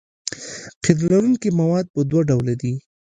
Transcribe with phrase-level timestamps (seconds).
[0.83, 2.73] قیر لرونکي مواد په دوه ډوله دي